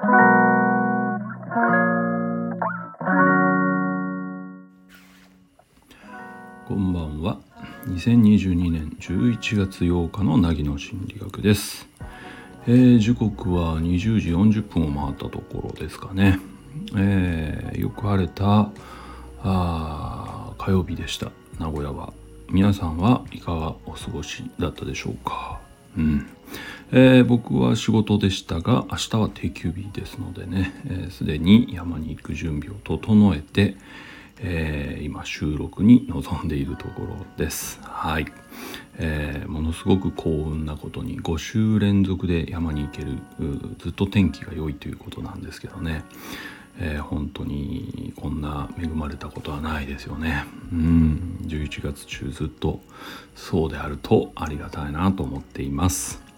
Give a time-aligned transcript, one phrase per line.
[0.00, 0.06] こ
[6.74, 7.38] んばんは。
[7.84, 11.86] 2022年11月8日のなぎの心理学です、
[12.66, 16.38] えー時刻は20時40分を回ったところですかね、
[16.96, 18.70] えーよく晴れた
[19.42, 21.30] あ火曜日でした。
[21.58, 22.14] 名古屋は。
[22.48, 25.60] 皆さんはいかがお過ごしだったでしょうか。
[25.94, 26.26] うん。
[26.92, 30.72] えー僕は仕事でしたが明日は定休日ですのでね
[31.10, 33.76] すで、えーに山に行く準備を整えて、
[34.40, 37.80] えー今収録に臨んでいるところです。
[37.82, 38.26] はい、
[38.98, 43.18] えーものすごく幸運なことに5週連続で山に行ける
[43.78, 46.04] ずっと天気が良いということなんですけどね。
[46.80, 50.44] えー本当にこんな恵まれたことはないですよね。
[50.72, 51.38] うん。
[51.42, 52.80] 11月中ずっと
[53.36, 56.29] そうであるとありがたいなと思っています。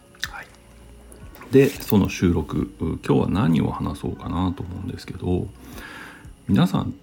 [1.52, 5.46] でその収録今日は何を話そうかなと思うんですけど
[6.48, 6.94] 皆さん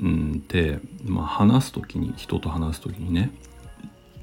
[0.00, 3.30] うんって、まあ、話す時に人と話す時にね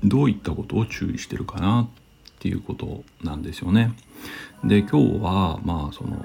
[0.03, 1.87] どういったことを注意してるかなっ
[2.39, 3.93] ていうことなんですよね。
[4.63, 6.17] で今日はまあその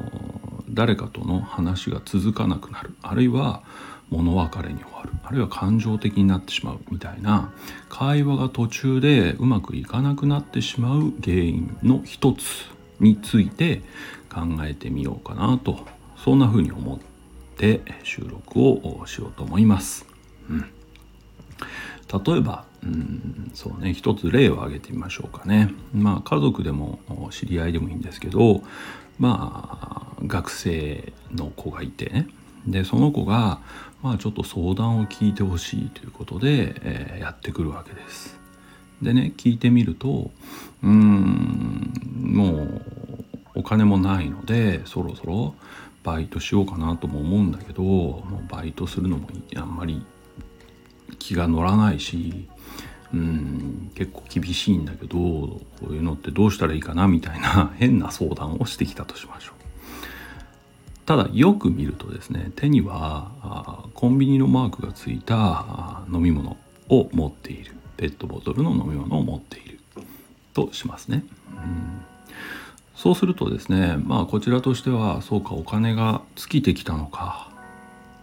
[0.71, 2.95] 誰かとの話が続かなくなる。
[3.03, 3.63] あるいは
[4.09, 5.13] 物別れに終わる。
[5.23, 7.53] あるいは感情的になってしまうみたいな
[7.91, 12.76] 会話が途中でうまくいかなくなってしまう原因の一つ。
[13.01, 13.83] について
[14.33, 16.99] 考えてみようかなとそんな風に思っ
[17.57, 20.07] て収録をしようと思います。
[20.51, 20.61] うん。
[22.25, 25.73] 例えばうんそうね一つ例を挙げてみましょうかね。
[25.95, 28.63] まあ家族でも知り合いでもいいんですけど
[29.19, 32.29] まあ学生の子がいてね。
[32.67, 33.61] でその子が
[34.03, 38.39] まあちょっと相談を聞いてほしいということで、えーやってくるわけです。
[39.03, 40.31] でね聞いてみると
[40.83, 41.93] うん。
[42.37, 42.83] もう
[43.55, 45.55] お金もないのでそろそろ
[46.05, 50.05] バイトしようかなとも思うんだけどもうバイトするのもあんまり
[51.19, 52.49] 気が乗らないし
[53.13, 59.57] うん結構厳しいんだけどこういうのってどうしたらいいかなみたいな 変な相談をしてきたとしましょう。
[61.07, 66.57] ただよく見るとですね手にはコンビニのマークがついた飲み物
[66.89, 67.73] を持っている。
[67.97, 69.76] ペットボトルの飲み物を持っている。
[70.57, 71.25] としますね。
[71.51, 72.03] うん。
[72.95, 77.51] そうするとですねまあこちらとしてはそうかお金が尽きてきたのか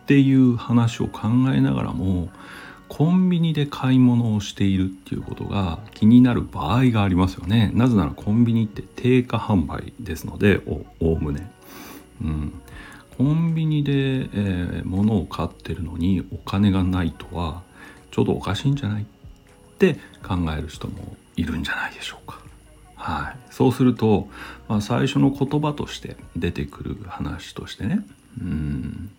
[0.04, 2.30] っていう話を考えながらも
[2.90, 7.72] コンビニで買い物をしているっていうことが気になる場合がありますよね。
[7.74, 11.52] なぜならコンビニって定価販売ですのでおおおむね、
[12.22, 12.54] うん、
[13.18, 17.62] コンビニで、えー物を買ってるのにお金がないとは
[18.12, 19.04] ちょっとおかしいんじゃない？
[19.04, 19.06] っ
[19.73, 22.39] って考える人もいるんじゃないでしょうか。
[22.95, 24.29] はい、そうすると、
[24.69, 28.06] まあ、最初の言葉として出てくる話としてね。
[28.39, 29.11] うん。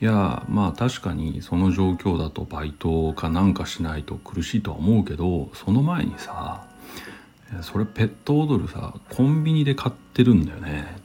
[0.00, 6.66] いやまあ確かにその状況だとバイトかなんかしないと苦しいとは思うけどその前にさ
[7.60, 10.96] それペットボトルさコンビニで買ってるんだよね。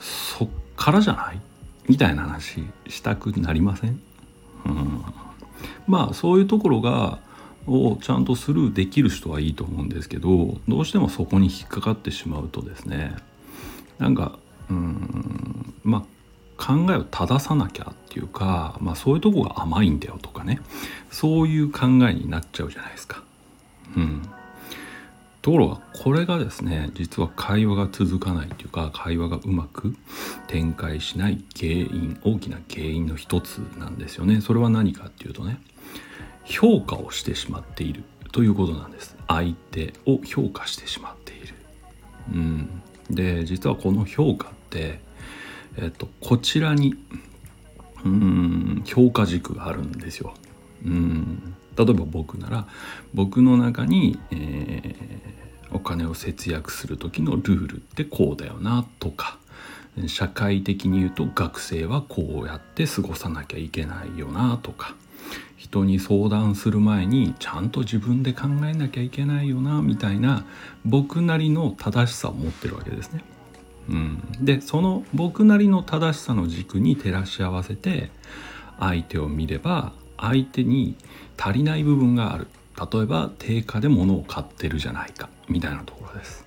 [0.00, 1.40] そっからじゃない？
[1.88, 4.00] みたいな話したくなりません、
[4.66, 5.04] うん、
[5.86, 7.20] まあそういうところが
[7.66, 13.14] をちゃんとスルーできる人はいいと思うんですけどどうしてもそこに引っかかってしまうとですね
[13.98, 16.12] なんかうんまあ
[16.62, 20.60] 考えを正さなきゃっていうか、まあ、そういうとこが甘いんだよとかね
[21.10, 23.22] そういう考えになっちゃうじゃないですか。
[23.96, 24.22] うん、
[25.42, 29.94] ところがこれがですね実は会話が続かないっていうか会話がうまく
[30.46, 34.40] 展開しない原因大きな原因の一つなんですよね。
[34.40, 35.60] それは何かっていうとね
[36.44, 39.16] 評価をしてしまっているということなんです。
[39.28, 41.54] 相手を評価してしまっている。
[42.32, 45.00] うん、で実はこの評価って
[45.78, 46.94] えっと、こちらに
[48.04, 50.34] うん評価軸があるんですよ。
[50.84, 52.66] うん例えば僕なら
[53.14, 55.32] 僕の中に、えー
[55.74, 59.38] お金を節約する時のルールってこうだよなとか
[60.06, 64.94] 社会的に言うと学生はこうやって過ごさなきゃいけないよなとか
[65.56, 70.44] 人に相談する前にちゃんと自分で考えなきゃいけないよなみたいな
[70.84, 73.22] 僕なりの正しさを持ってるわけですね。
[73.88, 78.10] うん、でその僕なりの正しさの軸に照らし合わせて
[78.78, 80.96] 相手を見れば相手に
[81.36, 82.48] 足りない部分がある。
[82.92, 86.46] 例えば定価で物を買ってるじゃないかみたいなところです。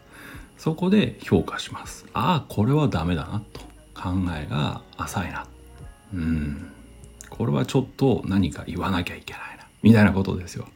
[0.58, 2.06] そこで評価します。
[2.14, 3.66] ああこれはダメだなと。
[3.96, 5.48] 考えが浅いな。
[6.14, 6.72] うん。
[7.30, 10.68] これはちょっと何か言わなきゃいけないなみたいなことですよ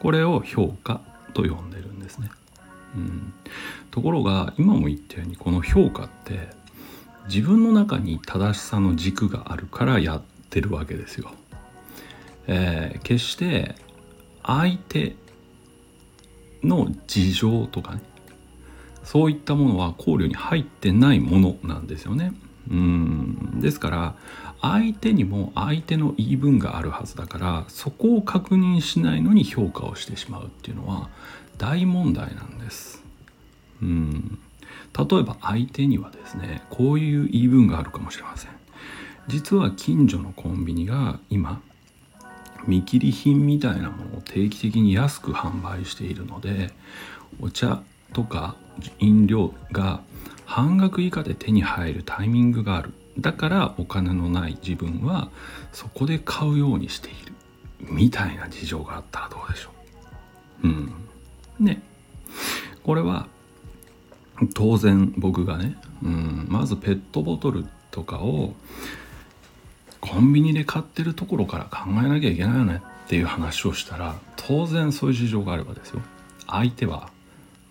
[0.00, 1.00] これを評価
[1.34, 2.30] と呼んでるんですね
[2.96, 3.34] うん、
[3.90, 6.48] ところが今も言ったようにこの評価って
[7.28, 11.30] 自分の中に正しさの軸があるからやってるわけですよ。
[12.46, 13.74] えー、決して
[14.42, 15.16] 相手
[16.62, 18.00] の事情とかね
[19.02, 22.32] そういったものは考慮に入ってないものなんですよね。
[22.70, 24.14] うんですから
[24.60, 31.10] 相手にも相手の言い分があるはずだからそこを確認しないのに評価をしてしまうっていうのは
[31.58, 33.02] 大問題なんです。
[33.82, 34.38] うん
[34.98, 38.50] 例えば相手にはですねこういう言い分があるかもしれません。
[39.28, 41.60] 実は近所のコンビニが今
[42.66, 46.70] 見切り品みたいなものを定期的に安く販売しているので
[47.40, 47.82] お茶
[48.12, 48.56] とか
[48.98, 50.00] 飲料が
[50.44, 55.30] 半額以下で手に入るタイミングがあるだからお金のない自分は
[55.72, 57.32] そこで買うようにしている
[57.80, 59.70] みたいな事情があったらどうでしょ
[60.64, 60.68] う。
[60.68, 60.92] うん。
[61.58, 61.82] ね。
[62.82, 63.28] これは
[64.54, 68.54] 当然僕がね、うん、まずペットボトルとかを
[70.00, 76.02] コンビニで買ってるところから考えなきゃいけないよねっていう話をしたら当然そういう事情があればですよ。
[76.46, 77.10] 相手は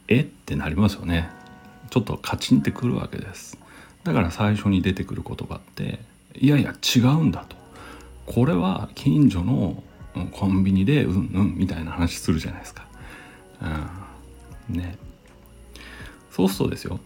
[0.08, 0.22] え？
[0.22, 1.30] ってなりますよね。
[1.92, 3.58] ちょっとカチンってくるわけです。
[4.06, 6.00] だから最初に出てくる言葉って
[6.36, 7.58] いやいや違うんだと。
[8.26, 9.84] これは近所の
[10.32, 12.88] コンビニでうんうんみたいな話するじゃないですか。
[14.70, 14.98] うんね。
[16.32, 17.00] そうするとですよ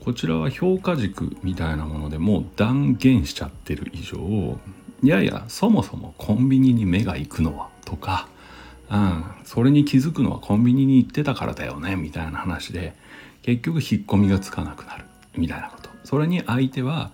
[0.00, 4.58] こちらは評価軸みたいなものでもう断言しちゃってる以上
[5.02, 8.28] いやいやそもそもコンビニに目が行くのはとか、
[8.88, 12.94] うん、それに気づくのはコンビニに行ってたからだよねみたいな話で
[13.42, 15.04] 結局引っ込みがつかなくなる
[15.36, 15.95] みたいなこと。
[16.06, 17.10] それに相手は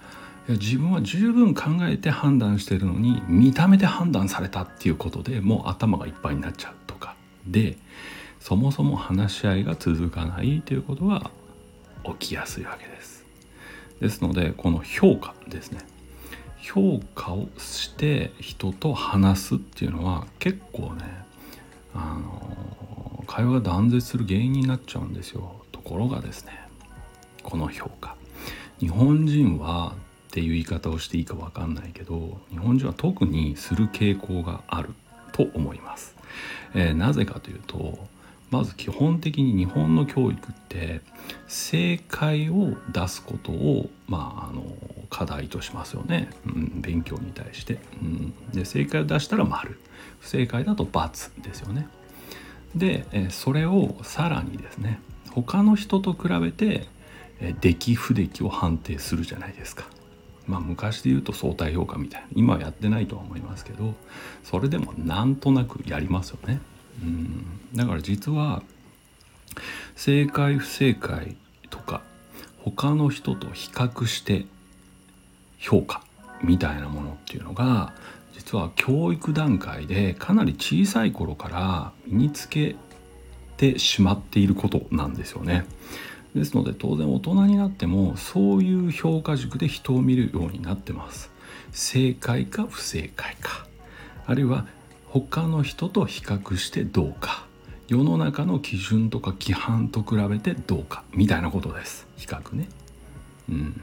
[0.48, 7.16] いや自分は十分考えて判断してるのに見た目で判断されたっていうことでもう頭がいっぱいになっちゃうとか
[7.46, 7.78] で
[8.38, 11.30] そもそも話し合いが続かないということが
[12.18, 13.24] 起きやすいわけです。
[14.00, 15.80] ですのでこの評価ですね。
[16.58, 21.04] 評価をして人と話すっていうのは結構ね
[21.94, 25.62] あの会話が断絶する原因になっちゃうんですよ。
[25.70, 26.52] ところがですね
[27.42, 27.90] この評
[28.82, 29.94] 日本人は
[30.28, 34.90] っていう言い方をしていいか分かんないけど日本人は特にする傾向がある
[35.30, 36.16] と思います、
[36.74, 37.98] えー、なぜかというと
[38.50, 41.00] まず基本的に日本の教育って
[41.46, 44.64] 正解を出すことを、まあ、あの
[45.08, 49.78] 課題としますよね、うん、勉強に対して、うん、で正解を出したら丸。
[50.20, 51.88] 不正解だと×ですよね。
[52.74, 54.98] でそれをさらにですね
[55.30, 56.86] 他の人と比べて
[57.60, 59.84] 出来不出来を判定するじゃないですか。
[60.46, 62.28] まあ昔で言うと相対評価みたいな。
[62.34, 63.94] 今はやってないとは思いますけど
[64.44, 66.60] それでもなんとなくやりますよね。
[67.02, 67.60] うん。
[67.74, 68.62] だから実は
[69.96, 71.36] 正解不正解
[71.70, 72.02] とか
[72.58, 74.46] 他の人と比較して
[75.58, 76.04] 評価
[76.42, 77.92] みたいなものっていうのが
[78.32, 82.76] 実は教育段階でかなり小さい頃から身につけ
[83.56, 85.64] てしまっていることなんですよね。
[86.34, 91.30] ですので当然大人になってもそういう評価軸で人を見るようになってます。
[91.72, 93.66] 正解か不正解か。
[94.26, 94.66] あるいは
[95.06, 97.46] 他の人と比較してどうか。
[97.88, 101.04] 世の中の基準とか規範と比べてどうか。
[101.12, 102.06] みたいなことです。
[102.16, 102.68] 比較ね。
[103.50, 103.80] うん。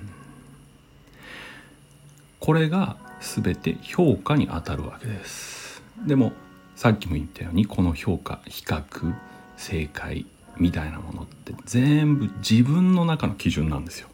[2.40, 5.84] これが全て評価にあたるわけです。
[6.08, 6.32] でも
[6.76, 9.14] さっきも言ったようにこの評価比較
[9.58, 10.26] 正解
[10.60, 14.08] みたいなものって全部自分の中の基準なんですよ。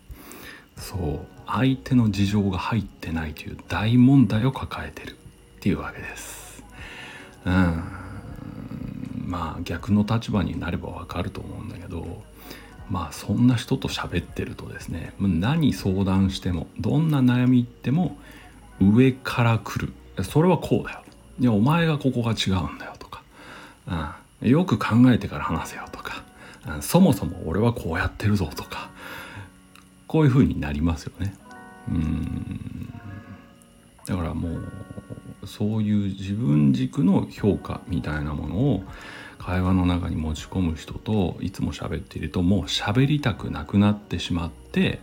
[0.78, 1.20] そう。
[1.48, 5.16] 相手の事情が入ってないという大問題を抱えてるっ
[5.60, 6.64] ていうわけです。
[7.46, 7.84] うん。
[9.26, 12.22] まあ逆の立場になればわかると思うんだけど
[12.90, 18.18] まあそんな人と喋ってるとですね何相談してもどんな悩み言っても
[18.80, 19.94] 上から来る。
[20.24, 21.02] それはこうだよ。
[21.40, 23.24] いやお前がここが違うんだよとか、
[24.42, 26.24] うん、よく考えてから話せよとか、
[26.82, 28.90] そもそも俺はこうやってるぞとか
[30.08, 31.36] こういう風になりますよね。
[31.90, 32.94] うん。
[34.06, 34.50] だからも
[35.44, 38.84] うそういう自分軸の評価みたいなものを
[39.38, 45.00] 会話の中に持ち込む人といつも喋っているともう喋りたくなくなってしまって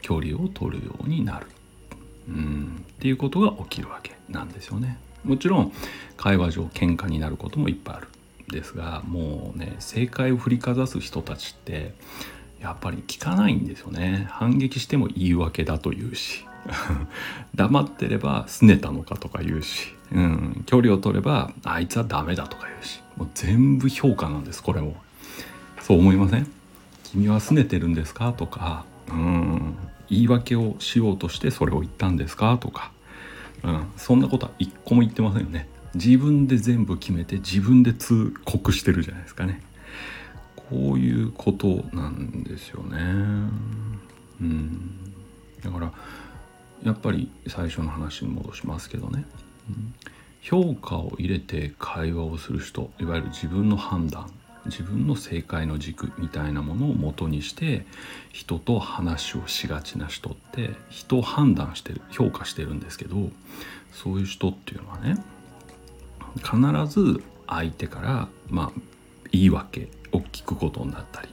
[0.00, 1.46] 距離を取るようになる。
[2.28, 2.84] うん。
[2.92, 4.98] っていうことが起きるわけなんですよね。
[5.24, 5.72] もちろん
[6.16, 8.08] 会話上喧嘩になることもいっぱいある。
[8.52, 11.94] ですがもうね正解を振りかざす人たちって
[12.60, 14.28] やっぱり聞かないんですよね。
[14.30, 16.44] 反撃しても言い訳だと言うし。
[17.56, 23.00] 黙ってれば拗ねたのかとか言うし、うん、距離を取ればあいつはダメだとか言うし。
[23.16, 24.94] もう全部評価なんですこれも。
[25.80, 26.46] そう思いません？
[27.02, 28.32] 君は拗ねてるんですか？
[28.32, 28.84] とか。
[29.08, 29.74] うん。
[30.08, 32.56] 言い訳をしようとしてそれを言ったんですか？
[32.58, 32.92] とか、
[33.64, 35.68] うん、そんなことは一個も言ってませんよね。
[35.94, 39.62] 自分で全部決めて自分で通告してるじゃないですかね。
[40.56, 42.98] こういうことなんですよね。
[44.40, 45.02] うん。
[45.62, 45.92] だから
[46.84, 49.24] やっぱり最初の話に戻しますけどね、
[49.70, 49.94] うん、
[50.40, 54.30] 評価を入れて会話をする人いわゆる自分の判断
[54.66, 57.84] 自分の正解の軸みたいなものを元にして
[58.32, 63.30] 人と話をしがちな人って人を判断してる評価してるんですけど
[63.92, 65.16] そういう人っていうのはね
[66.36, 68.80] 必ず相手からまあ
[69.30, 71.28] 言い訳を聞くことになったり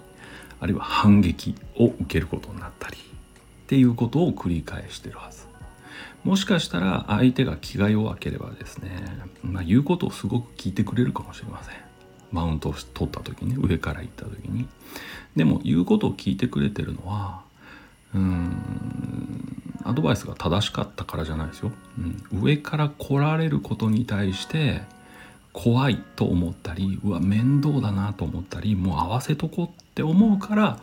[0.60, 3.00] あるいは反撃を受けることになったりっ
[3.67, 5.48] ていうことを繰り返してるはず。
[6.24, 8.89] もしかしたら相手が気が弱ければですね、
[9.41, 11.75] まあ、言うことをすごく聞いてくれるかもしれません。
[12.31, 14.67] マウントを取った時に上から行った時に。
[15.36, 17.41] でも言うことを聞いてくれてるのは
[18.13, 19.48] うーん
[19.83, 21.71] アドバイスが正しかったからじゃないですよ、
[22.31, 24.81] うん、上から来られることに対して
[25.53, 30.79] 怖いと思ったりうわ面倒だなと思ったりもう合わせとこうって思うから、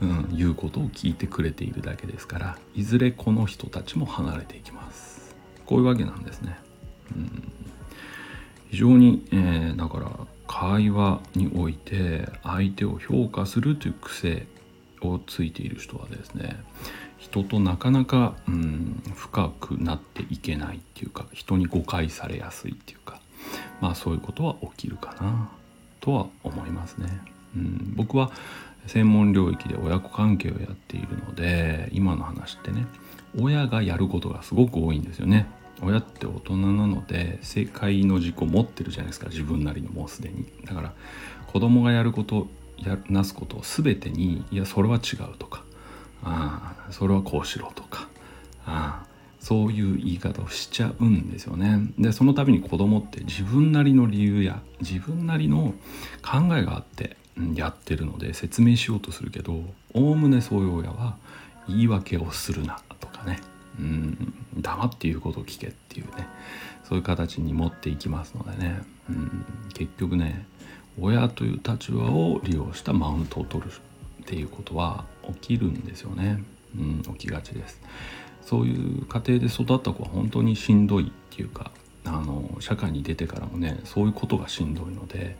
[0.00, 5.34] うん、言うことを聞いてくれているだけですからいずれこの人たちも離れていきます。
[5.70, 6.58] こういうわけなんですね、
[7.14, 7.52] うん、
[8.70, 10.10] 非常に、えー、だから
[10.48, 14.48] 会話において相手を評価するという癖
[15.00, 16.56] をついている人はですね
[17.20, 23.20] 人となかなか、うん、深くなっていけないっていうか人に誤解されやすいっていうか
[23.80, 25.50] まあそういうことは起きるかな
[26.00, 27.20] とは思いますね。
[27.54, 28.30] うん、僕は
[28.86, 32.86] 専門領域で親子関係をやっているので今の話ってね
[33.38, 35.46] 親がやることがすごく多いんですよね。
[35.82, 40.92] 親って大人なので正解の軸を持ってるじゃないですか自分なりのもうすでにだから
[41.46, 45.64] 子供がやることやなすことを全てにいやそれは違うとか
[46.22, 48.08] あそれはこうしろとか
[48.66, 49.04] あ
[49.40, 51.78] そういう言い方をしちゃうんですよね。
[51.98, 55.74] でその度に子供って自分なりの理由や自分なりの
[56.22, 57.16] 考えがあって
[57.54, 61.16] やってるので説明しようとするけどおおむねそういう親は
[61.68, 63.40] 言い訳をするなとかね。
[63.78, 66.26] うん黙って言うことを聞けっていうね。
[66.84, 68.82] そういう形に持っていきますのでね。
[69.08, 70.46] うん結局ね
[71.00, 76.42] 親という立場を利用したマウントを取るっていうことは起きるんですよね、
[76.76, 77.80] うん、起きがちです
[78.42, 81.70] そういう家庭で育った子は本当にしんどいっていうか
[82.04, 85.36] あの社会に出てからもねそういうことがしんどいので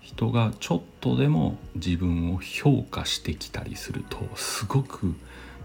[0.00, 5.14] 人がちょっとでも自分を評価してきたりするとすごく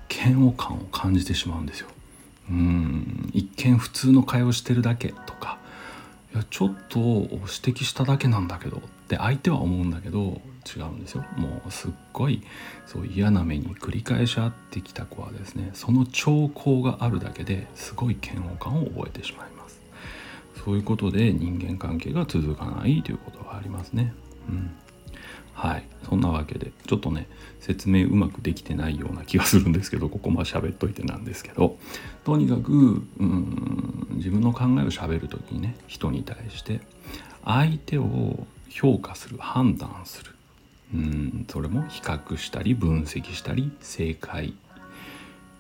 [0.10, 1.88] 嫌悪感を感じてしまうんですよ。
[2.50, 5.58] うん一見普通の会話してるだけとか
[6.36, 11.24] いやちょっと指摘しただけなんだけどって相手は思うんだけど違うんですよ。
[11.38, 12.44] もうすっごい
[12.86, 19.82] そう嫌な目に繰り返し会ってきた子はですねその兆候があるだけですごい嫌悪感を覚えてしまいます。
[20.66, 24.14] そういうことで人間関係が続かないということがありますね。
[24.50, 24.72] うん。
[25.56, 25.88] はい。
[26.08, 27.28] そんなわけでちょっとね
[27.60, 31.78] 説明うまくできてないような気がするんですけどここまで喋っといてなんですけど
[32.24, 36.82] とにかくうん自分の考えをしゃべる時にね人に対して
[37.44, 40.32] 相手を評価する判断する。
[40.94, 44.54] うんそれも比較したり分析したり正解、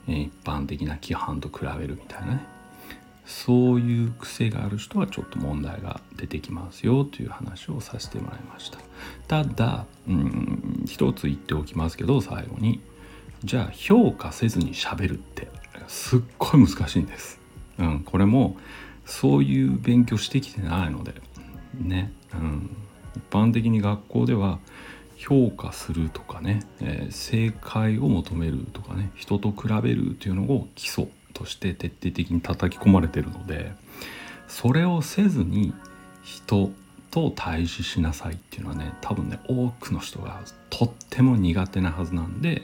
[0.07, 2.54] え、一般的な規範と比べるみたいなね。
[3.25, 8.79] そういう癖がある人はちょっと問題が出てきますよという話をさせてもらいました。
[9.27, 12.81] ただうん一つ言っておきますけど最後に
[13.43, 15.47] じゃあ評価せずにしゃべるって
[15.87, 17.39] すっごい難しいんです、
[17.77, 18.57] うん、これも
[19.05, 21.13] そういう勉強してきてないので
[21.79, 22.75] ね、うん、
[23.15, 24.59] 一般的に学校では
[25.17, 33.73] 評価するとかね、えー、正解を求めるとかね人と比べるというのを基礎として徹底的に叩き込まれてるので
[34.47, 35.73] それをせずに
[36.23, 36.71] 人
[37.11, 42.63] と対峙しなさいっていうのはね多分ね多くの人がとっても苦手なはずなんで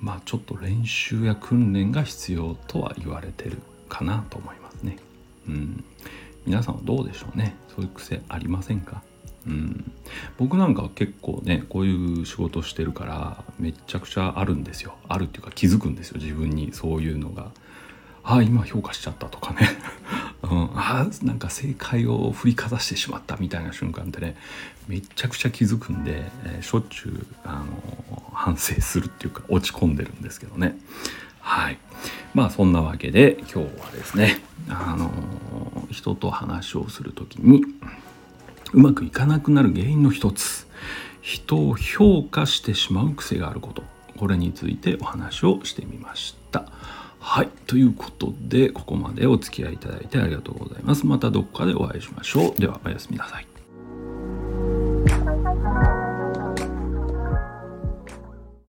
[0.00, 3.58] まあちょっと練習や訓練が必要とは言われてる
[3.88, 4.98] かなと思いますね。
[5.48, 5.84] うん、
[6.46, 7.54] 皆さんはどうでしょうね。
[7.68, 9.02] そういう癖ありませんか？
[9.46, 9.92] うん、
[10.36, 14.96] 僕なんか結構ねこういう仕事してるからめちゃくちゃあるんですよ。
[15.08, 16.72] あるっていうか気づくんですよ自分に。
[16.72, 17.50] そういうのが。
[18.24, 19.68] あ今評価しちゃったとかね、
[20.42, 24.36] うん、ああなんか正解を振りかざしてしまったみたいな瞬間ってね
[24.88, 30.78] めちゃくちゃ気づくんで、えー、しょっちゅうあの反省するっていうか落ち込んでるんですけどね。
[31.40, 31.78] はい。
[32.32, 35.12] まあそんなわけで今日はですねあの
[35.90, 37.62] 人と話をする時に
[38.72, 40.66] うまくいかなくなる原因の一つ
[41.20, 43.84] 人を評価してしまう癖があること。
[44.16, 46.70] これについてお話をしてみました。
[47.26, 47.48] はい。
[47.66, 51.06] ということでここまでお付き合いいただいてありがとうございます。
[51.06, 52.60] またどこかでお会いしましょう。
[52.60, 53.53] ではおやすみなさい。